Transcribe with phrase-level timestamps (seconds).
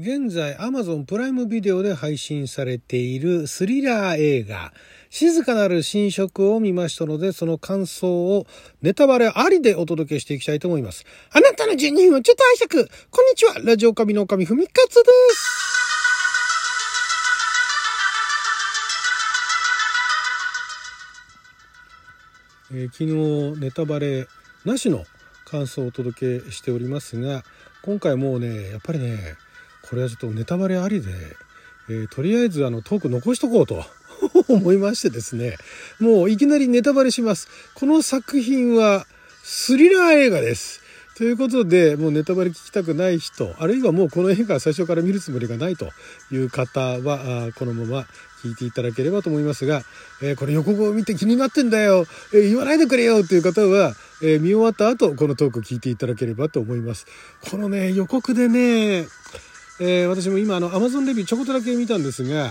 [0.00, 4.72] 現在 Amazon プライムビデオで配信されているスリラー映画。
[5.10, 8.46] 静かなる侵食を見ましたのでその感想を
[8.80, 11.04] ネタバレありでお届けしていきたいと思います。
[11.32, 12.88] あなたの12分をちょっと拝借。
[13.10, 13.54] こんにちは。
[13.64, 15.00] ラジオ神の神ふみかつで
[15.34, 15.48] す。
[22.70, 24.28] えー、昨日ネタバレ
[24.64, 25.04] なしの
[25.44, 27.42] 感想をお届けしておりますが
[27.82, 29.36] 今回もうねやっぱりね
[29.88, 31.10] これはちょっとネタバレありで、
[31.88, 33.84] えー、とりあえずあのトーク残しとこうと
[34.48, 35.56] 思いましてですね
[35.98, 37.48] もういきなりネタバレします。
[37.74, 39.06] この作品は
[39.42, 40.82] スリラー映画です。
[41.16, 45.90] ということでもうネタバレ聞きたくない人あるいはもうこの映画最初から見るつもりがないと
[46.30, 48.06] いう方はこのまま
[48.44, 49.82] 聞いていただければと思いますが、
[50.22, 53.24] えー、これ予告を見て気になってんだよ、えー、言わないでくれよ。
[53.24, 57.06] っていう方は、えー、見終わった後このトークを聞いていただければと思います。
[57.50, 59.08] このね予告でね
[59.80, 62.48] えー、私も今あの Amazon レビューちょこっとだけ見たんですが、や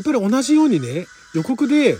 [0.00, 1.98] っぱり同じようにね、予告で、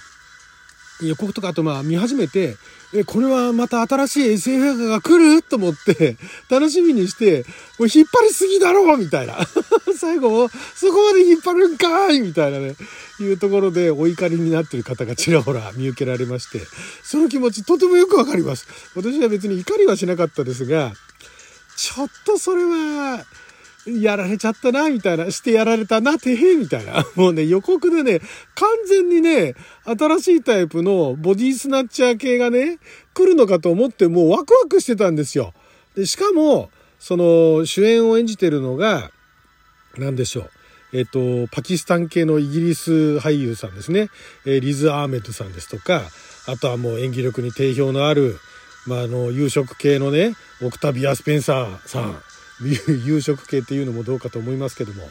[1.01, 2.57] 予告とかあとまあ見始めて、
[2.93, 5.43] え、これはまた新しい SF 映画が来る？
[5.43, 6.17] と思って、
[6.49, 7.45] 楽しみにして、
[7.79, 8.97] もう引っ張りすぎだろう？
[8.97, 9.37] みたいな。
[9.97, 12.21] 最後、そこまで引っ張るんかい？
[12.21, 12.77] みたいなね、
[13.21, 16.61] いうところでお怒りになってる方がちらほら見受けられまして、
[17.03, 18.67] その気持ちとてもよくわかります。
[18.97, 20.93] 私は別に怒りはしなかったですが、
[21.77, 23.25] ちょっとそれは、
[24.01, 27.07] やられちゃったな、みたいな、してやられたな、てへ、みたいな。
[27.17, 28.21] もうね、予告でね、
[28.55, 32.79] 完全にね、新しいタイプのボディスナッチャー系がね、
[33.15, 35.55] 来るのかと思ってもうワクワクしてたんですよ。
[35.97, 39.11] で、しかも、その、主演を演じてるのが、
[39.97, 40.51] 何でしょう。
[40.93, 44.09] えっ、と、パキスタン系のイギリス俳優さんですね。
[44.47, 46.03] えリズ・アーメッドさんですとか、
[46.47, 48.39] あとはもう演技力に定評のある、
[48.87, 52.23] まあ、あの、夕食系のね、オクタビア・スペンサーさん。
[53.05, 55.11] 夕食系っていうのもどうかと思いますけども、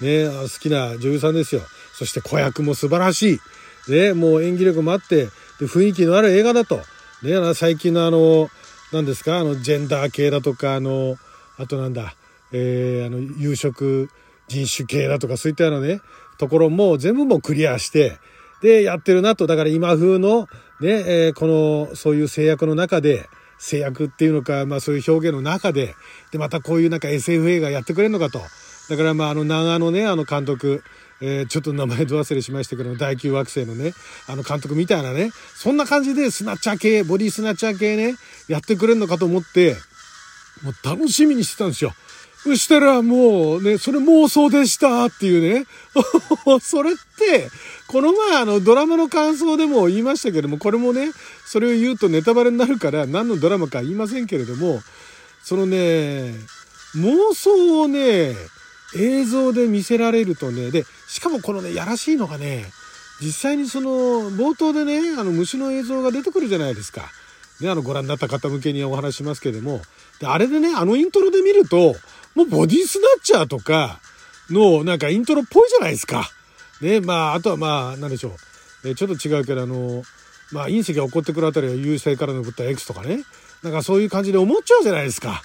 [0.00, 1.62] ね、好きな女優さんですよ。
[1.92, 3.40] そして子役も素晴らし
[3.88, 3.90] い。
[3.90, 6.82] ね、もう演技力もあって、で雰囲気のある映画だと。
[7.22, 8.50] ね、最近のあの、
[8.92, 11.16] 何ですか、あの、ジェンダー系だとか、あの、
[11.56, 12.14] あとなんだ、
[12.52, 14.10] えー、あの、夕食
[14.48, 16.00] 人種系だとか、そういったようなね、
[16.38, 18.18] ところも全部もクリアして、
[18.60, 19.46] で、やってるなと。
[19.46, 20.48] だから今風の、
[20.80, 21.46] ね、えー、こ
[21.88, 23.28] の、そういう制約の中で、
[23.62, 25.94] 制約っていうのか、まあそういう表現の中で、
[26.32, 28.40] で、またこういうなんか SF 映画やってくれるのかと。
[28.90, 30.82] だからまああの長野ね、あの監督、
[31.20, 33.94] えー、ちょっと名前ど忘れしましたけど、第9惑星のね、
[34.28, 38.16] あの監督みたいなね、そんな感じでスナッチャー系、ボディスナッチャー系ね、
[38.48, 39.76] やってくれるのかと思って、
[40.64, 41.92] もう楽しみにしてたんですよ。
[42.42, 45.64] そしたらもうね、それ妄想でしたっていうね。
[46.60, 47.48] それって、
[47.86, 51.12] この前あのドラマの感想でも言いましたけども、これもね、
[51.46, 54.82] それを言うとネタバレになるから何のドラマか言いませんけれども、
[55.44, 56.34] そのね、
[56.96, 58.34] 妄想をね、
[58.96, 62.64] 映像で見せられるとね、で、しかもこのね、やらしいのがね、
[63.20, 63.90] 実際にその
[64.32, 67.02] 冒頭でね、あの虫の映像が出てくるじゃないですか。
[67.60, 69.80] ね、あのご覧になった方向けにお話しますけれども、
[70.18, 71.94] で、あれでね、あのイントロで見ると、
[72.34, 74.00] もうボディスナッチャーとか
[74.50, 76.30] のなんかイントロっぽいじゃないですか。
[76.80, 78.36] ね、まあ、あとはまあ、なんでしょ
[78.84, 78.88] う。
[78.88, 80.02] えちょっと違うけど、あの、
[80.50, 83.24] まあ、隕石が起こってくるあたりは優勢からの物体 X とかね。
[83.62, 85.42] なんかそういう感じで思っちゃうじゃないですか。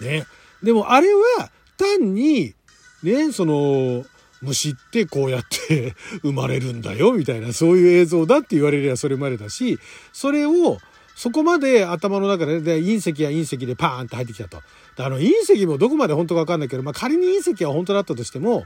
[0.00, 0.26] ね。
[0.62, 2.54] でもあれは単に、
[3.02, 4.04] ね、その、
[4.42, 9.78] 虫ってこうやって 生まれるんだよ、みたいな、そういう映像だって言われりゃそれまでだし、
[10.12, 10.78] それを、
[11.14, 14.62] そこまで頭の中で、で、隕石や隕石でパーンって入ってきたと。
[14.96, 18.64] あの、隕石もどこまで本当かわかんないけど、まあ、仮に隕石は本当だったとしても、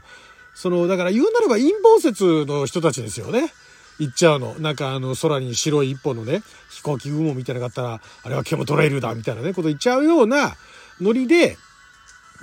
[0.53, 3.53] その、だから言うならば陰謀説の人たちですよね。
[3.99, 4.55] 言っちゃうの。
[4.59, 10.55] なんかあの、空に白い一本のね、飛行機雲みたいなのがあったら、あれはケモトレイルだ、みたいなね、こと言っちゃうような
[10.99, 11.57] ノリで、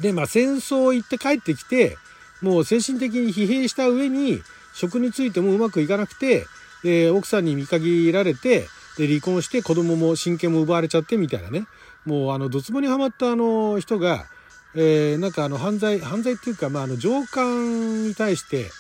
[0.01, 1.99] で、まあ、戦争行って帰ってきて、
[2.41, 4.43] もう精神的に疲弊した上に、
[4.75, 6.47] 職についてもうまくいかなくて、
[6.83, 8.67] で、奥さんに見限られて、
[8.97, 11.67] で、離婚して子供も親権も奪われちゃってみたいなね。
[12.05, 14.27] もうあの、ドツボにはまったあの人が、
[14.75, 18.71] えー、なんかあの、犯罪、犯罪っていうか、まあ、あの、上官に対して、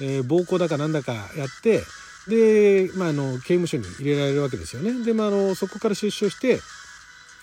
[0.00, 1.82] えー、暴行だかなんだかやって、
[2.28, 5.04] で、まあ、あの、刑務所に入れられるわけですよね。
[5.04, 6.60] で、まあ、あの、そこから出所して、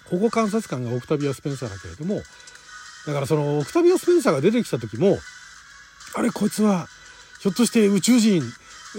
[0.05, 2.21] 保護観察官がオクタビア・スペンサーだけれども、
[3.05, 5.19] だからその、オクタビア・スペンサーが出てきた時も、
[6.15, 6.87] あれ、こいつは、
[7.39, 8.41] ひょっとして宇宙人、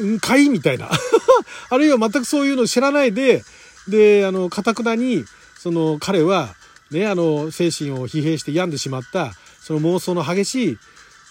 [0.02, 0.90] んかいみたいな。
[1.70, 3.44] あるいは全くそういうの知らないで、
[3.88, 5.24] で、あの、かたくなに、
[5.58, 6.54] その彼は、
[6.90, 10.78] ね、あの、精神を疲弊して病んでしまった、その妄想の激し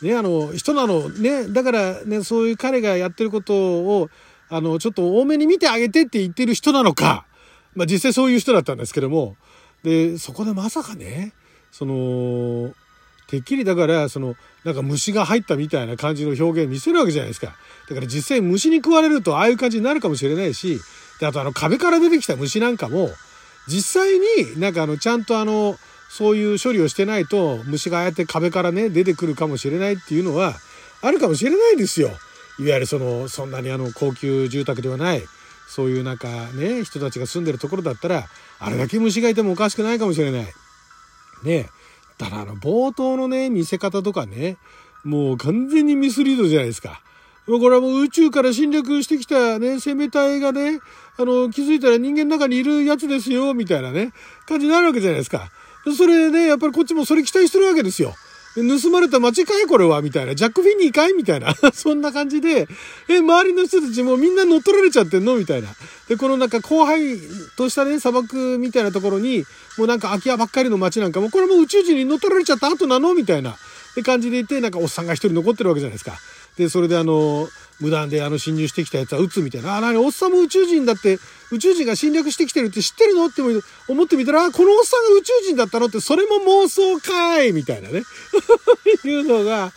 [0.01, 4.09] い、ね、あの、人なの、ね、だからね、そういう彼がやってることを、
[4.49, 7.25] あの、ちょっと多めに見てあげてって言ってる人なのか、
[7.75, 9.35] まあ実際そういう人だったんですけども、
[9.83, 11.33] で、そこでまさかね、
[11.71, 12.73] その、
[13.27, 17.55] てっきりだからそのなんか虫が入ったみたいな感じの表現見せるわけじゃないですか。
[17.89, 20.79] だから実際虫に食われるとああいう感じになるかもしれないし
[21.19, 23.09] であとあの壁から出てきた虫なんかも
[23.67, 25.77] 実際になんかあのちゃんとあの
[26.09, 30.55] そういう処理をしてないと虫がああやって壁からね出てくるかもしれないっていうのは
[31.01, 32.09] あるかもしれないですよ。
[32.59, 35.23] いわゆるそのそんなにあの高級住宅ではない
[35.67, 38.25] そういうなんかね人たちが住んでるところだったら
[38.59, 40.45] あれだけ虫がいてもおかしくないかもしれない。
[41.43, 41.69] ね
[42.17, 44.57] だからあの冒頭のね見せ方とかね
[45.03, 47.01] もう完全にミスリードじゃないですか。
[47.47, 50.81] これはもう宇宙から侵略してきたね、生命体がね、
[51.17, 54.11] あの、気づいたら人間の中にいるやつですよ、みたいなね、
[54.45, 55.49] 感じになるわけじゃないですか。
[55.97, 58.13] それね、やっぱりこっちもそれ期待してるわけですよ。
[58.55, 60.33] 盗まれた街かいこれはみたいな。
[60.33, 61.53] ジャック・フィニーかいみたいな。
[61.73, 62.67] そんな感じで、
[63.07, 65.35] え、周りの人たちもみんな乗っ取られちゃってんの？
[65.35, 65.69] みたいな。
[66.09, 67.19] で、このなんか荒廃
[67.55, 69.45] としたね、砂漠みたいなところに、
[69.77, 73.13] もうなんか空き家ばっかりの街なんかも、これも宇宙人に乗っ取られちゃった後なの？
[73.13, 73.51] みたいな。
[73.51, 73.55] っ
[73.93, 76.17] て感じでいて、なんかおっさんが一人残ってるわけじゃないですか。
[76.57, 77.47] で、それであの、
[77.79, 79.77] 無断であの侵入してきたやつは撃つみたいな。
[79.77, 81.19] あ、なに、おっさんも宇宙人だって、
[81.51, 83.27] 宇宙人が侵略してきてるって知ってるの？
[83.27, 83.41] って
[83.87, 88.01] 思ってみたら、このおっさんが宇宙人だったのって、それも妄想かいみたいなね。
[89.05, 89.71] いうのが、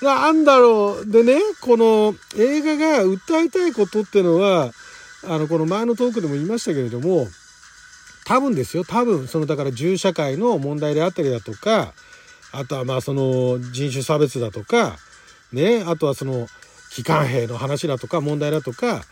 [0.00, 1.10] なんだろう。
[1.10, 4.72] でね、この映画が訴えたいことってのは、
[5.24, 7.26] あの、この前のトークでも言いましたけれども、
[8.24, 11.94] 多分ですよ、多分、その、だから銃社会の問題であったりだとか、
[12.52, 14.96] あとはまあその人種差別だとか、
[15.54, 16.46] ね、あとはその
[16.90, 19.04] 機関兵の話だとか問題だとか。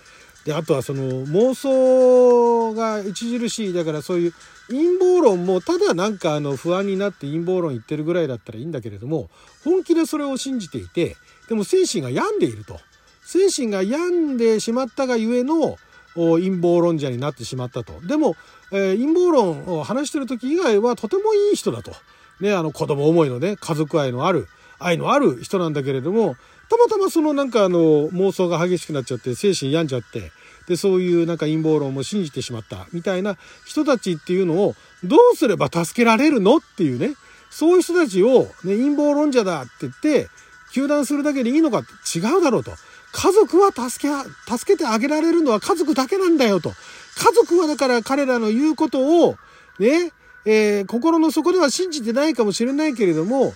[0.44, 3.72] であとはその妄想が著しい。
[3.72, 4.32] だからそういう
[4.68, 9.30] 陰謀論もただなんかあの不安になって陰謀論言ってるぐらいだったらいいんだけれども
[9.64, 11.16] 本気でそれを信じていて
[11.48, 12.80] でも精神が病んでいると。
[13.24, 15.76] 精神が病んでしまったがゆえの
[16.14, 18.00] 陰謀論者になってしまったと。
[18.00, 18.34] でも、
[18.72, 21.92] えー、陰謀論を話してる時以外はとてもいい人だと、
[22.40, 24.48] ね、あの子供思いのね家族愛のある
[24.84, 26.36] 愛のある人なんだけれども
[26.68, 30.32] たまたまそのなんかあの妄想が激しくなっちゃって精神病んじゃって
[30.66, 33.36] でそういうなんか陰謀論も信じてしまったみたいな
[33.66, 34.74] 人たちっていうのを
[35.04, 37.14] どうすれば助けられるのっていうね
[37.50, 40.28] そういう人たちを、ね、陰謀論者だって言って
[40.72, 42.72] 糾弾するだけでいいのかって違うだろうと。
[43.12, 46.70] 家族は助け助けてあげられるのは家族だけなんだよと。
[46.70, 49.36] 家族はだから彼らの言うことを
[49.78, 50.12] ね、
[50.46, 53.52] えー、心の底では信じてないかもしれないけれども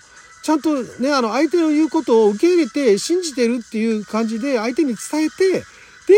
[0.47, 5.65] ちゃんとね、あの、相手の言うことを受け入れて信じてるっていう感じで相手に伝えて、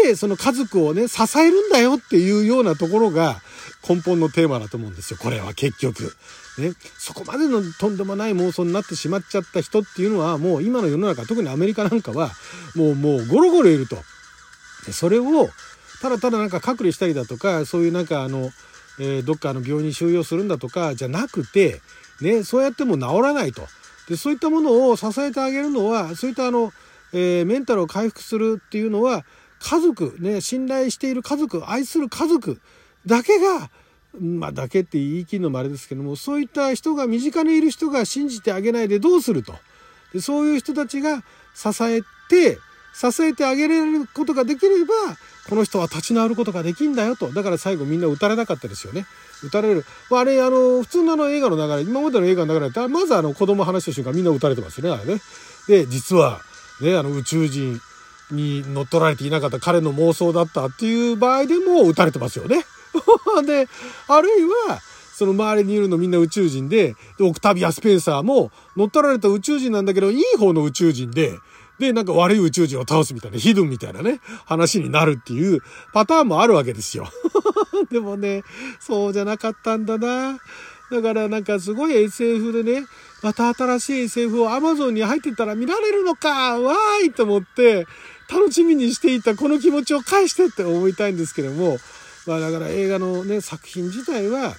[0.04, 3.40] で、その家族をね、支えるんだよっていうようなところが
[3.88, 5.18] 根本のテーマだと思うんですよ。
[5.18, 6.12] これは結局。
[6.58, 12.32] ね、そこまでのとんでもない妄想になってしまっちゃった人っていうのはもう今の世の中特にアメリカなんかは
[12.74, 13.96] もうもうゴロゴロいると。
[14.84, 15.48] でそれを
[16.02, 18.50] ただただなんか隔離したりだとかそういうなんかあの、
[18.98, 21.80] えー、どっかの病院に収容するんだとかじゃなくて、
[22.20, 23.62] ね、そうやっても治らないと。
[24.08, 26.72] でそういったものを支えてあげるのはそういったあの、
[27.12, 29.24] えー、メンタルを回復するっていうのは
[29.60, 32.60] 家族ね信頼している家族愛する家族
[33.06, 33.70] だけが
[34.18, 39.54] まあだけって言い切るのもあれですけどもそういった人が身近にいる人が信じてあげないでどうすると。
[40.12, 41.22] でそういう人たちが
[41.54, 42.00] 支え
[42.30, 42.58] て
[42.94, 44.94] 支えてあげられることができれば
[45.48, 47.30] この人は立ち直ることができんだよと。
[47.32, 49.06] だから最後みんな撃たれなかったですよね。
[49.42, 55.20] 撃たれる、あ、れあの普通のあの映画の流れ今までの映画の流れだっまずあの子供話した瞬間みんな撃たれてますよねあれね。
[55.66, 56.40] で実は
[56.80, 57.80] ねあの宇宙人
[58.30, 62.64] に乗っ取られていなかった彼の妄想だったっていう場合でも撃たれてますよね。
[63.46, 63.68] で
[64.08, 64.80] あるいは
[65.18, 71.40] その周りにいるのみんな宇宙人で、で、オクタビア・スペンサーも乗っ取られた宇宙人なんだけど、いい方の宇宙人で、
[71.78, 75.60] で、なんか悪い宇宙人を倒すみたいな、ヒドゥンみたいなね、話になるっていう
[75.92, 77.08] パターンもあるわけですよ。
[77.90, 78.42] でもね、
[78.80, 80.38] そうじゃなかったんだな。
[80.90, 82.86] だからなんかすごい SF でね、
[83.22, 87.86] また新しい SF を Amazon に入ってたら見られるのかわーいと思って、
[88.30, 91.78] 楽しみにしていたこの気持ちを返してって思いたいんですけども、
[92.26, 94.54] まあだから映画のね、作品自体は、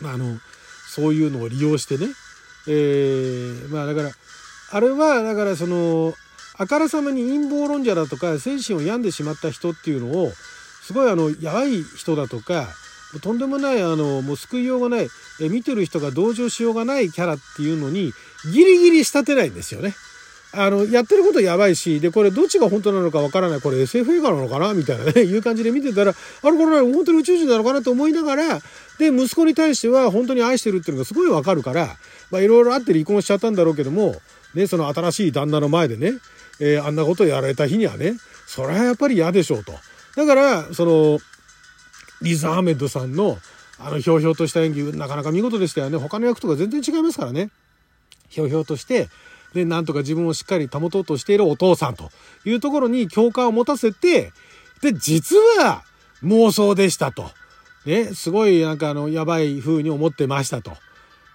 [0.00, 0.38] まああの、
[0.88, 2.08] そういうのを利用してね、
[2.66, 4.10] えー、まあだから、
[4.70, 6.14] あれはだからその
[6.58, 10.32] あからさまに陰謀論者だとか精神を病んでしまった人っていうのを
[10.82, 12.68] すごいあのやばい人だとか
[13.22, 15.08] とんでもないあのもう救いようがない
[15.40, 18.12] え見てる人が同情しようがないキャラっていうのに
[18.52, 19.94] ギリギリ仕立てないんですよね。
[20.50, 23.60] あのやってることやばいしでこれどっちが本当なのかわからない。
[23.60, 24.72] これ SF 映画なのかな？
[24.74, 27.82] みたいなね いう感じで見てたらあれこれ本当に宇宙人なのかな？
[27.82, 28.60] と思いながら
[28.98, 31.96] で息子に対しては本当に愛してるっていうのがすごいわかるから
[32.40, 34.16] いろいろあって離婚しちゃったんだろうけども
[34.54, 36.14] ね、その新しい旦那の前でね、
[36.60, 38.14] えー、あんなことやられた日にはね、
[38.46, 39.72] それはやっぱり嫌でしょうと。
[40.16, 41.18] だから、その、
[42.22, 43.38] リズ・アーメッドさんの、
[43.78, 45.98] あの、ひょうひょうとした演技、なかなか見事でしたよね。
[45.98, 47.50] 他の役とか全然違いますからね。
[48.28, 49.08] ひょうひょうとして
[49.54, 52.10] でなんとか自分をしっかり保とうとしているお父さんと
[52.44, 54.32] いうところに共感を持たせて
[54.82, 55.82] で実は
[56.22, 57.30] 妄想でしたと。
[57.86, 60.72] ね、すごいなんかあのやばい風に思ってましたと。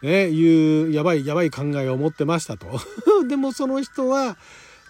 [0.04, 2.80] ね、いうやばいやばい考えを持ってましたと。
[3.28, 4.36] でもその人は、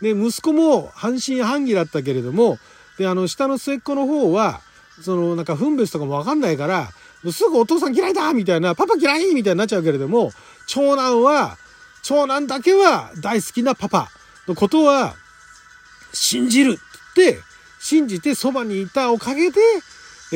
[0.01, 2.57] ね、息子も半信半疑だったけれども
[2.97, 4.61] であの下の末っ子の方は
[5.01, 6.89] そのなんか分別とかも分かんないから
[7.31, 10.31] すぐお父さん嫌いだみたいなパパ嫌いみたいになっちゃうけれども
[10.67, 11.57] 長男は
[12.01, 14.09] 長男だけは大好きなパパ
[14.47, 15.15] のことは
[16.11, 16.79] 信じる
[17.11, 17.39] って
[17.79, 19.59] 信じてそばにいたおかげで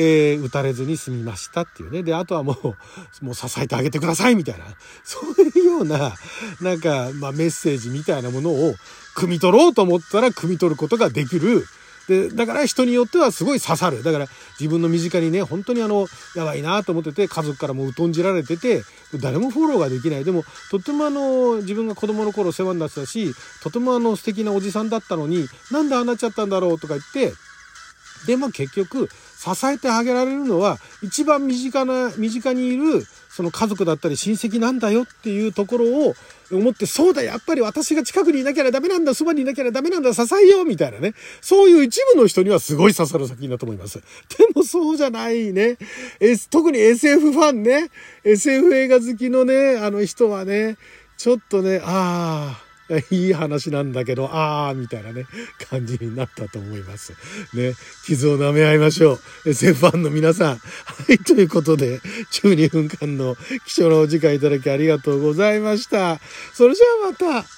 [0.00, 2.04] えー、打たれずに済みましたっていうね。
[2.04, 2.76] で、あとはもう、
[3.24, 4.64] もう支えてあげてくださいみたいな、
[5.04, 6.14] そういうような、
[6.60, 8.76] なんか、まあ、メッセージみたいなものを、
[9.16, 11.66] 汲み取ろうと思ったら汲み取ることができる。
[12.06, 14.04] で、だから人によってはすごい刺さる。
[14.04, 14.26] だから
[14.60, 18.84] 自分の身近にね、本当にあの、やばいなと思ってて、家族からもう疎んじられてて、
[19.20, 20.24] 誰もフォローができない。
[20.24, 27.34] でも、とってもあの、自分が子供の頃世話になってたし、とてもあの、素敵なおじさんだったのに、なんでああなっちゃったんだろうとか言って、
[28.26, 36.14] でも結局支えてあげられるのは一番身近な身近にいるその家族だったり親戚なんだよっていうところを
[36.50, 41.14] 思ってそうだやっぱり私が近くにいなきゃダメなんだそばにいなきゃダメなんだ支えようみたいなね。
[41.40, 44.00] そういう一部の人にはすごい刺さる作品だと思います。
[44.00, 44.04] で
[44.56, 45.76] もそうじゃないね、
[46.18, 47.90] S、特に SF ファンね。
[48.24, 50.76] SF 映画好きのねあの人はね
[51.16, 52.67] ちょっとねああ
[53.10, 55.26] いい話なんだけど、あー、みたいなね、
[55.70, 57.12] 感じになったと思います。
[57.52, 59.14] ね、傷を舐め合いましょ
[59.44, 59.50] う。
[59.50, 60.56] SF ファンの皆さん。
[60.56, 60.58] は
[61.08, 62.00] い、ということで、
[62.32, 66.20] 12分間の貴重なお時間いただきありがとうございました。
[66.54, 67.57] それじゃあまた。